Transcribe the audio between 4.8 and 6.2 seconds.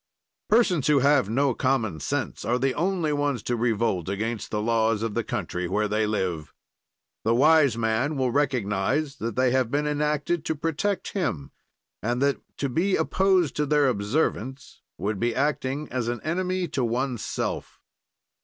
of the country where they